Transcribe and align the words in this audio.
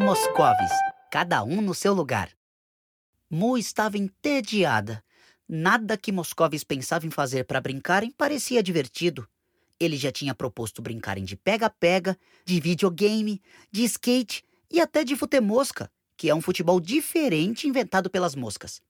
e 0.00 0.02
Moscovis, 0.02 0.72
cada 1.10 1.44
um 1.44 1.60
no 1.60 1.74
seu 1.74 1.92
lugar. 1.92 2.30
Mu 3.28 3.58
estava 3.58 3.98
entediada. 3.98 5.04
Nada 5.46 5.96
que 5.96 6.10
Moscovis 6.10 6.64
pensava 6.64 7.06
em 7.06 7.10
fazer 7.10 7.44
para 7.44 7.60
brincarem 7.60 8.10
parecia 8.10 8.62
divertido. 8.62 9.28
Ele 9.78 9.98
já 9.98 10.10
tinha 10.10 10.34
proposto 10.34 10.80
brincarem 10.80 11.24
de 11.24 11.36
pega-pega, 11.36 12.16
de 12.46 12.58
videogame, 12.60 13.42
de 13.70 13.84
skate 13.84 14.42
e 14.70 14.80
até 14.80 15.04
de 15.04 15.14
futemosca, 15.14 15.92
que 16.16 16.30
é 16.30 16.34
um 16.34 16.40
futebol 16.40 16.80
diferente 16.80 17.68
inventado 17.68 18.08
pelas 18.08 18.34
moscas. 18.34 18.80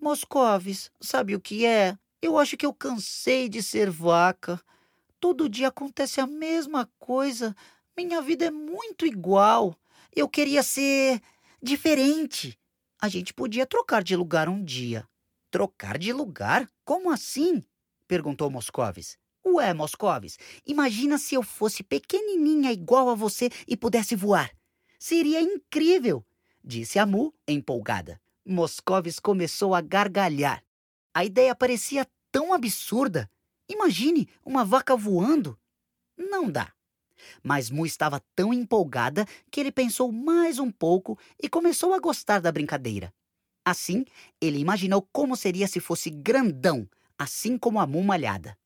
Moscovis, 0.00 0.90
sabe 1.00 1.34
o 1.34 1.40
que 1.40 1.66
é? 1.66 1.98
Eu 2.22 2.38
acho 2.38 2.56
que 2.56 2.64
eu 2.64 2.72
cansei 2.72 3.48
de 3.48 3.62
ser 3.62 3.90
vaca. 3.90 4.58
Todo 5.20 5.50
dia 5.50 5.68
acontece 5.68 6.18
a 6.18 6.26
mesma 6.26 6.88
coisa. 6.98 7.54
Minha 7.94 8.22
vida 8.22 8.46
é 8.46 8.50
muito 8.50 9.06
igual. 9.06 9.78
Eu 10.14 10.28
queria 10.28 10.62
ser 10.62 11.20
diferente. 11.60 12.56
A 13.00 13.08
gente 13.08 13.34
podia 13.34 13.66
trocar 13.66 14.02
de 14.02 14.14
lugar 14.14 14.48
um 14.48 14.62
dia. 14.62 15.08
Trocar 15.50 15.98
de 15.98 16.12
lugar? 16.12 16.68
Como 16.84 17.10
assim? 17.10 17.62
perguntou 18.06 18.50
Moscovis. 18.50 19.18
Ué, 19.46 19.74
Moscovis, 19.74 20.38
imagina 20.64 21.18
se 21.18 21.34
eu 21.34 21.42
fosse 21.42 21.82
pequenininha 21.82 22.72
igual 22.72 23.08
a 23.08 23.14
você 23.14 23.50
e 23.66 23.76
pudesse 23.76 24.16
voar. 24.16 24.50
Seria 24.98 25.40
incrível, 25.40 26.24
disse 26.62 26.98
a 26.98 27.04
Mu, 27.04 27.34
empolgada. 27.46 28.20
Moscovis 28.44 29.18
começou 29.18 29.74
a 29.74 29.80
gargalhar. 29.80 30.64
A 31.12 31.24
ideia 31.24 31.54
parecia 31.54 32.06
tão 32.32 32.52
absurda. 32.52 33.30
Imagine 33.68 34.28
uma 34.44 34.64
vaca 34.64 34.96
voando. 34.96 35.58
Não 36.16 36.50
dá. 36.50 36.73
Mas 37.42 37.70
Mu 37.70 37.86
estava 37.86 38.22
tão 38.34 38.52
empolgada 38.52 39.26
que 39.50 39.60
ele 39.60 39.72
pensou 39.72 40.10
mais 40.10 40.58
um 40.58 40.70
pouco 40.70 41.18
e 41.42 41.48
começou 41.48 41.94
a 41.94 41.98
gostar 41.98 42.40
da 42.40 42.52
brincadeira. 42.52 43.12
Assim, 43.64 44.04
ele 44.40 44.58
imaginou 44.58 45.08
como 45.12 45.36
seria 45.36 45.66
se 45.66 45.80
fosse 45.80 46.10
grandão, 46.10 46.88
assim 47.18 47.56
como 47.56 47.80
a 47.80 47.86
Mu 47.86 48.02
malhada. 48.02 48.56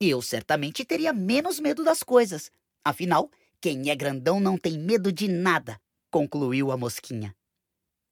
Eu 0.00 0.20
certamente 0.20 0.84
teria 0.84 1.12
menos 1.12 1.60
medo 1.60 1.84
das 1.84 2.02
coisas. 2.02 2.50
Afinal, 2.84 3.30
quem 3.60 3.90
é 3.90 3.94
grandão 3.94 4.40
não 4.40 4.58
tem 4.58 4.78
medo 4.78 5.12
de 5.12 5.28
nada, 5.28 5.80
concluiu 6.10 6.70
a 6.70 6.76
mosquinha. 6.76 7.34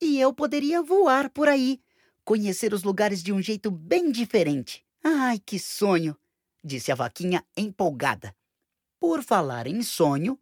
E 0.01 0.19
eu 0.19 0.33
poderia 0.33 0.83
voar 0.83 1.29
por 1.29 1.49
aí, 1.49 1.81
conhecer 2.25 2.73
os 2.73 2.83
lugares 2.83 3.23
de 3.23 3.33
um 3.33 3.43
jeito 3.43 3.71
bem 3.71 4.11
diferente. 4.11 4.85
Ai, 5.05 5.39
que 5.39 5.59
sonho! 5.59 6.17
disse 6.65 6.93
a 6.93 6.95
vaquinha 6.95 7.45
empolgada. 7.57 8.35
Por 9.03 9.21
falar 9.25 9.67
em 9.67 9.83
sonho, 9.83 10.39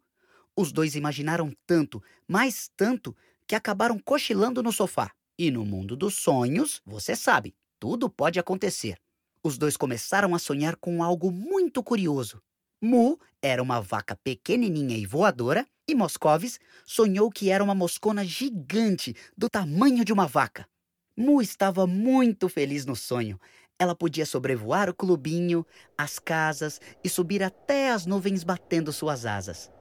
os 0.55 0.71
dois 0.71 0.93
imaginaram 0.93 1.51
tanto, 1.65 1.99
mais 2.27 2.69
tanto, 2.77 3.17
que 3.47 3.55
acabaram 3.55 3.97
cochilando 3.97 4.61
no 4.61 4.71
sofá. 4.71 5.09
E 5.35 5.49
no 5.49 5.65
mundo 5.65 5.95
dos 5.95 6.13
sonhos, 6.13 6.79
você 6.85 7.15
sabe, 7.15 7.55
tudo 7.79 8.07
pode 8.07 8.39
acontecer. 8.39 8.99
Os 9.43 9.57
dois 9.57 9.75
começaram 9.75 10.35
a 10.35 10.37
sonhar 10.37 10.75
com 10.75 11.01
algo 11.01 11.31
muito 11.31 11.81
curioso. 11.81 12.39
Mu 12.79 13.17
era 13.41 13.63
uma 13.63 13.81
vaca 13.81 14.15
pequenininha 14.23 14.95
e 14.95 15.07
voadora, 15.07 15.65
e 15.87 15.95
Moscovis 15.95 16.59
sonhou 16.85 17.31
que 17.31 17.49
era 17.49 17.63
uma 17.63 17.73
moscona 17.73 18.23
gigante, 18.23 19.15
do 19.35 19.49
tamanho 19.49 20.05
de 20.05 20.13
uma 20.13 20.27
vaca. 20.27 20.69
Mu 21.17 21.41
estava 21.41 21.87
muito 21.87 22.47
feliz 22.47 22.85
no 22.85 22.95
sonho. 22.95 23.39
Ela 23.81 23.95
podia 23.95 24.27
sobrevoar 24.27 24.91
o 24.91 24.93
clubinho, 24.93 25.65
as 25.97 26.19
casas 26.19 26.79
e 27.03 27.09
subir 27.09 27.41
até 27.41 27.89
as 27.89 28.05
nuvens 28.05 28.43
batendo 28.43 28.93
suas 28.93 29.25
asas. 29.25 29.71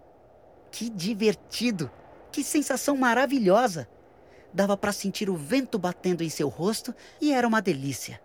Que 0.72 0.88
divertido! 0.88 1.90
Que 2.32 2.42
sensação 2.42 2.96
maravilhosa! 2.96 3.86
Dava 4.54 4.74
para 4.74 4.90
sentir 4.90 5.28
o 5.28 5.36
vento 5.36 5.78
batendo 5.78 6.24
em 6.24 6.30
seu 6.30 6.48
rosto 6.48 6.94
e 7.20 7.30
era 7.30 7.46
uma 7.46 7.60
delícia. 7.60 8.18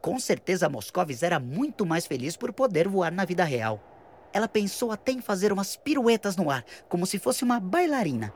Com 0.00 0.18
certeza 0.18 0.68
Moscovis 0.68 1.22
era 1.22 1.38
muito 1.38 1.86
mais 1.86 2.08
feliz 2.08 2.36
por 2.36 2.52
poder 2.52 2.88
voar 2.88 3.12
na 3.12 3.24
vida 3.24 3.44
real. 3.44 3.80
Ela 4.32 4.48
pensou 4.48 4.90
até 4.90 5.12
em 5.12 5.20
fazer 5.20 5.52
umas 5.52 5.76
piruetas 5.76 6.36
no 6.36 6.50
ar, 6.50 6.64
como 6.88 7.06
se 7.06 7.20
fosse 7.20 7.44
uma 7.44 7.60
bailarina. 7.60 8.34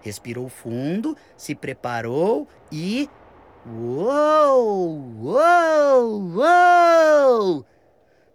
Respirou 0.00 0.48
fundo, 0.48 1.14
se 1.36 1.54
preparou 1.54 2.48
e. 2.72 3.10
Uou! 3.66 5.00
Uou! 5.22 6.36
Uou! 6.36 7.66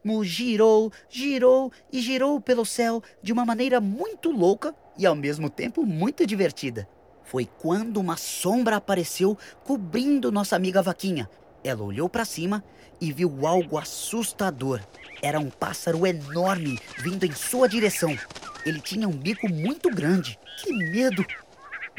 Mu 0.04 0.24
girou, 0.24 0.92
girou 1.10 1.72
e 1.92 2.02
girou 2.02 2.40
pelo 2.40 2.66
céu 2.66 3.04
de 3.22 3.32
uma 3.32 3.46
maneira 3.46 3.80
muito 3.80 4.32
louca 4.32 4.74
e 4.98 5.06
ao 5.06 5.16
mesmo 5.16 5.50
tempo 5.50 5.86
muito 5.86 6.26
divertida. 6.26 6.88
Foi 7.24 7.48
quando 7.60 7.98
uma 7.98 8.18
sombra 8.18 8.78
apareceu 8.78 9.38
cobrindo 9.64 10.32
nossa 10.32 10.56
amiga 10.56 10.82
Vaquinha 10.82 11.30
ela 11.64 11.84
olhou 11.84 12.08
para 12.08 12.26
cima 12.26 12.64
e 13.02 13.12
viu 13.12 13.46
algo 13.46 13.78
assustador. 13.78 14.82
Era 15.22 15.40
um 15.40 15.50
pássaro 15.50 16.06
enorme 16.08 16.80
vindo 16.98 17.26
em 17.26 17.32
sua 17.34 17.68
direção. 17.68 18.18
Ele 18.66 18.80
tinha 18.80 19.08
um 19.08 19.16
bico 19.16 19.50
muito 19.50 19.90
grande. 19.90 20.40
Que 20.62 20.72
medo! 20.72 21.26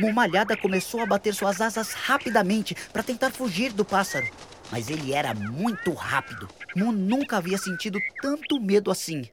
Mumalhada 0.00 0.56
começou 0.56 1.00
a 1.00 1.06
bater 1.06 1.34
suas 1.34 1.60
asas 1.60 1.92
rapidamente 1.92 2.74
para 2.90 3.02
tentar 3.02 3.30
fugir 3.30 3.70
do 3.70 3.84
pássaro. 3.84 4.26
Mas 4.72 4.88
ele 4.88 5.12
era 5.12 5.34
muito 5.34 5.92
rápido. 5.92 6.48
Mu 6.74 6.90
nunca 6.90 7.36
havia 7.36 7.58
sentido 7.58 8.00
tanto 8.22 8.58
medo 8.58 8.90
assim. 8.90 9.28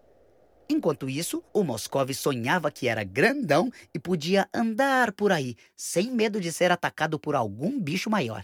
Enquanto 0.69 1.09
isso, 1.09 1.41
o 1.53 1.63
Moscov 1.63 2.13
sonhava 2.13 2.69
que 2.69 2.89
era 2.89 3.05
grandão 3.05 3.71
e 3.93 3.97
podia 3.97 4.49
andar 4.53 5.13
por 5.13 5.31
aí, 5.31 5.55
sem 5.73 6.11
medo 6.11 6.41
de 6.41 6.51
ser 6.51 6.69
atacado 6.69 7.17
por 7.17 7.33
algum 7.33 7.79
bicho 7.79 8.09
maior. 8.09 8.43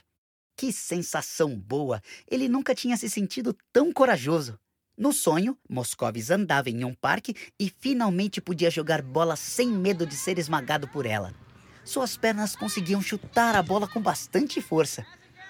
Que 0.55 0.71
sensação 0.71 1.59
boa! 1.59 2.01
Ele 2.25 2.47
nunca 2.47 2.73
tinha 2.73 2.95
se 2.95 3.09
sentido 3.09 3.53
tão 3.73 3.91
corajoso. 3.91 4.57
No 4.97 5.11
sonho, 5.11 5.57
Moscovis 5.69 6.31
andava 6.31 6.69
em 6.69 6.85
um 6.85 6.93
parque 6.93 7.35
e 7.59 7.69
finalmente 7.69 8.39
podia 8.39 8.71
jogar 8.71 9.01
bola 9.01 9.35
sem 9.35 9.67
medo 9.67 10.05
de 10.05 10.15
ser 10.15 10.39
esmagado 10.39 10.87
por 10.87 11.05
ela. 11.05 11.42
Suas 11.85 12.15
pernas 12.15 12.55
conseguiam 12.55 13.01
chutar 13.01 13.55
a 13.55 13.61
bola 13.61 13.87
com 13.87 14.01
bastante 14.01 14.61
força. 14.61 15.05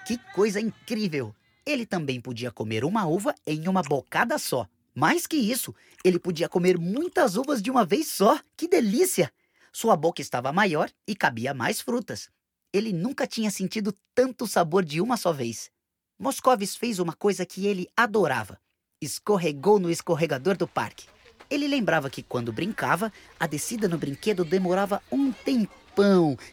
Que 0.06 0.18
coisa 0.34 0.60
incrível! 0.60 1.34
Ele 1.64 1.86
também 1.86 2.20
podia 2.20 2.50
comer 2.50 2.84
uma 2.84 3.06
uva 3.06 3.34
em 3.46 3.68
uma 3.68 3.82
bocada 3.82 4.36
só. 4.36 4.68
Mais 4.94 5.26
que 5.26 5.36
isso, 5.36 5.74
ele 6.04 6.18
podia 6.18 6.48
comer 6.48 6.76
muitas 6.76 7.36
uvas 7.36 7.62
de 7.62 7.70
uma 7.70 7.84
vez 7.84 8.08
só. 8.08 8.38
Que 8.56 8.66
delícia! 8.66 9.32
Sua 9.72 9.96
boca 9.96 10.20
estava 10.20 10.52
maior 10.52 10.90
e 11.06 11.14
cabia 11.14 11.54
mais 11.54 11.80
frutas. 11.80 12.28
Ele 12.72 12.92
nunca 12.92 13.26
tinha 13.26 13.50
sentido 13.50 13.94
tanto 14.14 14.46
sabor 14.46 14.84
de 14.84 15.00
uma 15.00 15.16
só 15.16 15.32
vez. 15.32 15.70
Moscovis 16.18 16.74
fez 16.76 16.98
uma 16.98 17.12
coisa 17.12 17.46
que 17.46 17.66
ele 17.66 17.88
adorava. 17.96 18.58
Escorregou 19.00 19.78
no 19.78 19.90
escorregador 19.90 20.56
do 20.56 20.66
parque. 20.66 21.06
Ele 21.48 21.68
lembrava 21.68 22.10
que 22.10 22.22
quando 22.22 22.52
brincava, 22.52 23.12
a 23.38 23.46
descida 23.46 23.88
no 23.88 23.98
brinquedo 23.98 24.44
demorava 24.44 25.02
um 25.10 25.30
tempão. 25.30 25.83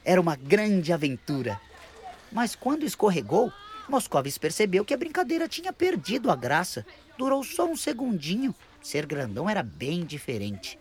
Era 0.04 0.22
uma 0.22 0.36
grande 0.36 0.94
aventura. 0.94 1.60
Mas 2.32 2.56
quando 2.56 2.86
escorregou, 2.86 3.52
Moscovis 3.90 4.38
percebeu 4.38 4.86
que 4.86 4.94
a 4.94 4.98
brincadeira 4.98 5.48
tinha 5.48 5.74
perdido 5.74 6.32
a 6.32 6.36
graça. 6.36 6.86
Durou 7.18 7.44
só 7.44 7.66
um 7.66 7.76
segundinho. 7.76 8.56
Ser 8.82 9.06
grandão 9.06 9.50
era 9.50 9.62
bem 9.62 10.06
diferente. 10.06 10.80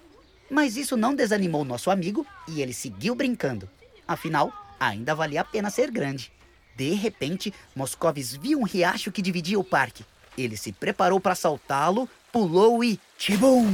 Mas 0.50 0.76
isso 0.76 0.96
não 0.96 1.14
desanimou 1.14 1.64
nosso 1.64 1.90
amigo 1.90 2.26
e 2.48 2.62
ele 2.62 2.72
seguiu 2.72 3.14
brincando. 3.14 3.68
Afinal, 4.06 4.52
ainda 4.78 5.14
valia 5.14 5.42
a 5.42 5.44
pena 5.44 5.70
ser 5.70 5.90
grande. 5.90 6.32
De 6.76 6.94
repente, 6.94 7.52
Moscovis 7.74 8.34
viu 8.34 8.60
um 8.60 8.64
riacho 8.64 9.12
que 9.12 9.22
dividia 9.22 9.58
o 9.58 9.64
parque. 9.64 10.04
Ele 10.36 10.56
se 10.56 10.72
preparou 10.72 11.20
para 11.20 11.34
saltá-lo, 11.34 12.08
pulou 12.32 12.82
e. 12.82 12.98
Tibum! 13.18 13.66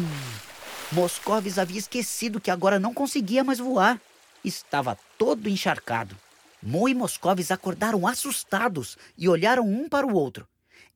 Moscovis 0.92 1.58
havia 1.58 1.78
esquecido 1.78 2.40
que 2.40 2.50
agora 2.50 2.78
não 2.78 2.92
conseguia 2.92 3.44
mais 3.44 3.58
voar. 3.58 4.00
Estava 4.46 4.96
todo 5.18 5.48
encharcado. 5.48 6.16
Mo 6.62 6.88
e 6.88 6.94
Moscovis 6.94 7.50
acordaram 7.50 8.06
assustados 8.06 8.96
e 9.18 9.28
olharam 9.28 9.68
um 9.68 9.88
para 9.88 10.06
o 10.06 10.14
outro. 10.14 10.46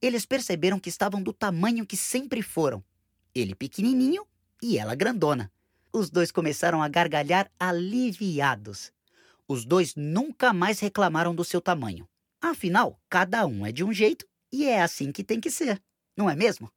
Eles 0.01 0.25
perceberam 0.25 0.79
que 0.79 0.89
estavam 0.89 1.21
do 1.21 1.33
tamanho 1.33 1.85
que 1.85 1.97
sempre 1.97 2.43
foram. 2.43 2.81
Ele 3.35 3.57
pequenininho 3.57 4.25
e 4.63 4.79
ela 4.79 4.95
grandona. 4.95 5.51
Os 5.93 6.11
dois 6.11 6.31
começaram 6.31 6.81
a 6.81 6.89
gargalhar 6.89 7.51
aliviados. 7.59 8.93
Os 9.49 9.65
dois 9.65 9.97
nunca 9.97 10.53
mais 10.53 10.79
reclamaram 10.79 11.35
do 11.35 11.45
seu 11.45 11.61
tamanho. 11.61 12.09
Afinal, 12.41 13.01
cada 13.09 13.45
um 13.49 13.67
é 13.67 13.73
de 13.73 13.83
um 13.83 13.93
jeito 13.93 14.25
e 14.53 14.65
é 14.65 14.81
assim 14.81 15.11
que 15.11 15.25
tem 15.25 15.41
que 15.41 15.51
ser, 15.51 15.83
não 16.17 16.31
é 16.31 16.37
mesmo? 16.37 16.71